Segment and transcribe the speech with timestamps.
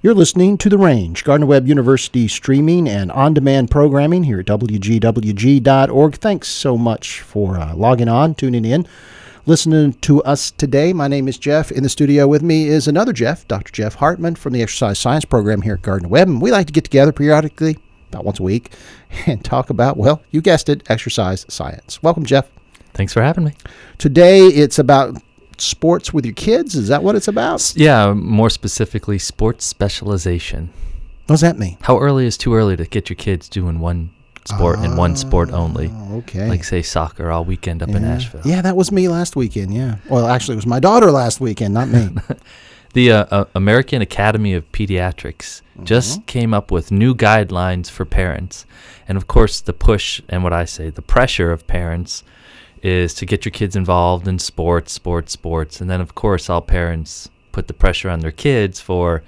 [0.00, 4.46] You're listening to The Range, Gardner Webb University streaming and on demand programming here at
[4.46, 6.14] WGWG.org.
[6.14, 8.86] Thanks so much for uh, logging on, tuning in,
[9.44, 10.92] listening to us today.
[10.92, 11.72] My name is Jeff.
[11.72, 13.72] In the studio with me is another Jeff, Dr.
[13.72, 16.28] Jeff Hartman from the Exercise Science Program here at Gardner Webb.
[16.28, 17.76] And we like to get together periodically,
[18.10, 18.70] about once a week,
[19.26, 22.00] and talk about, well, you guessed it, exercise science.
[22.04, 22.48] Welcome, Jeff.
[22.94, 23.54] Thanks for having me.
[23.98, 25.20] Today it's about
[25.60, 26.74] sports with your kids?
[26.74, 27.72] Is that what it's about?
[27.76, 30.70] Yeah, more specifically, sports specialization.
[31.26, 31.76] What does that mean?
[31.82, 34.10] How early is too early to get your kids doing one
[34.46, 35.90] sport and one sport only?
[35.92, 36.48] Oh, Okay.
[36.48, 38.14] Like, say, soccer all weekend up in yeah.
[38.14, 38.40] Asheville.
[38.44, 39.74] Yeah, that was me last weekend.
[39.74, 39.96] Yeah.
[40.08, 42.10] Well, actually, it was my daughter last weekend, not me.
[42.94, 45.84] The uh, uh, American Academy of Pediatrics Mm-hmm.
[45.84, 48.64] just came up with new guidelines for parents.
[49.06, 52.24] And of course, the push and what I say, the pressure of parents
[52.82, 55.80] is to get your kids involved in sports, sports, sports.
[55.80, 59.22] And then, of course, all parents put the pressure on their kids for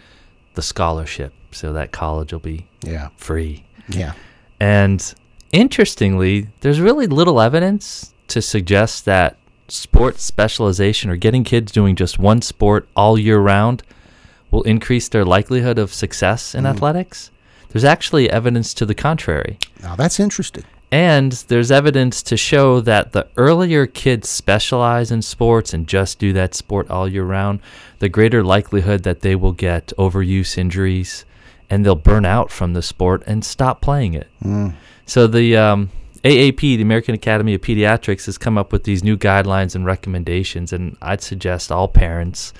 [0.54, 3.08] the scholarship so that college will be yeah.
[3.16, 3.64] free.
[3.88, 4.12] Yeah.
[4.60, 5.14] And
[5.52, 9.36] interestingly, there's really little evidence to suggest that
[9.68, 13.82] sports specialization or getting kids doing just one sport all year round
[14.50, 16.74] will increase their likelihood of success in mm-hmm.
[16.74, 17.30] athletics.
[17.70, 19.58] There's actually evidence to the contrary.
[19.82, 20.64] Now that's interesting.
[20.92, 26.32] And there's evidence to show that the earlier kids specialize in sports and just do
[26.32, 27.60] that sport all year round,
[28.00, 31.24] the greater likelihood that they will get overuse injuries
[31.68, 34.26] and they'll burn out from the sport and stop playing it.
[35.06, 35.90] So the um,
[36.24, 40.72] AAP, the American Academy of Pediatrics, has come up with these new guidelines and recommendations,
[40.72, 42.52] and I'd suggest all parents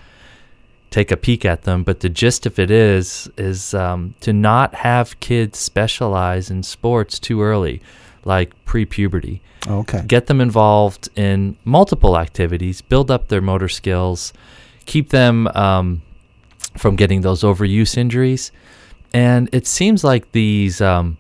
[0.91, 1.83] take a peek at them.
[1.83, 7.19] But the gist of it is is um, to not have kids specialize in sports
[7.19, 7.81] too early,
[8.25, 9.41] like pre-puberty.
[9.67, 10.03] Okay.
[10.07, 14.33] Get them involved in multiple activities, build up their motor skills,
[14.87, 16.03] keep them um,
[16.77, 18.53] from getting those overuse injuries.
[19.13, 21.19] And it seems like these, um,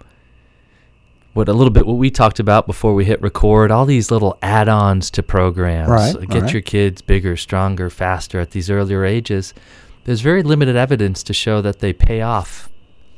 [1.32, 4.36] what a little bit what we talked about before we hit record, all these little
[4.42, 6.52] add-ons to programs, Right, get right.
[6.52, 9.54] your kids bigger, stronger, faster at these earlier ages.
[10.04, 12.68] There's very limited evidence to show that they pay off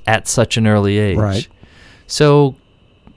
[0.06, 1.16] at such an early age.
[1.16, 1.48] Right.
[2.06, 2.56] So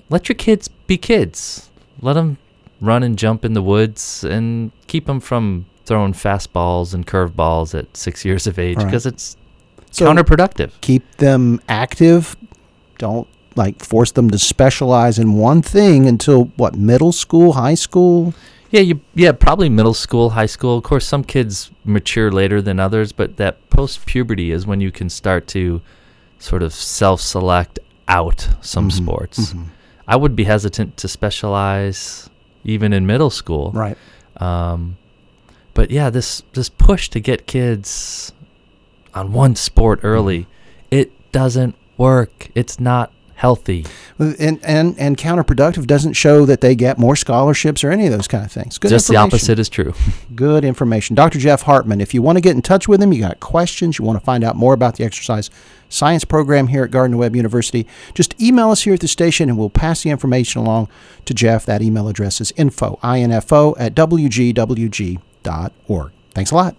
[0.10, 1.70] let your kids be kids.
[2.02, 2.38] Let them
[2.80, 7.96] run and jump in the woods and keep them from throwing fastballs and curveballs at
[7.98, 8.86] six years of age Right.
[8.86, 9.36] because it's
[9.92, 10.72] So counterproductive.
[10.82, 12.36] keep them active.
[12.98, 18.34] Don't like force them to specialize in one thing until what middle school, high school.
[18.72, 20.78] Yeah, you yeah probably middle school, high school.
[20.78, 24.92] Of course, some kids mature later than others, but that post puberty is when you
[24.92, 25.82] can start to
[26.40, 29.04] sort of self select out some Mm-hmm.
[29.04, 29.56] sports.
[30.08, 32.30] I would be hesitant to specialize
[32.64, 33.72] even in middle school.
[33.72, 33.98] Right.
[34.38, 34.98] Um,
[35.74, 38.34] but yeah, this this push to get kids
[39.14, 40.48] on one sport early,
[40.92, 42.50] it doesn't work.
[42.56, 43.12] It's not
[43.46, 43.86] healthy.
[44.18, 48.28] And and and counterproductive doesn't show that they get more scholarships or any of those
[48.28, 48.80] kind of things.
[48.80, 49.94] Good Just the opposite is true.
[50.36, 51.16] Good information.
[51.16, 51.38] Dr.
[51.38, 54.06] Jeff Hartman, if you want to get in touch with him, you got questions, you
[54.06, 55.52] want to find out more about the exercise
[55.90, 57.86] science program here at Gardner Webb University,
[58.16, 60.88] just email us here at the station and we'll pass the information along
[61.26, 61.66] to Jeff.
[61.66, 65.22] That email address is info, info at wgwg.org.
[66.34, 66.76] Thanks a lot.